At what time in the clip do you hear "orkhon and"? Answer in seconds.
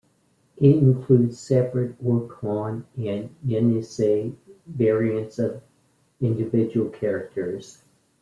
2.03-3.29